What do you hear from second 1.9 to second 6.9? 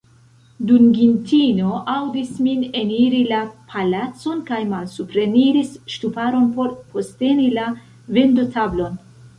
aŭdis min eniri la palacon, kaj malsupreniris ŝtuparon por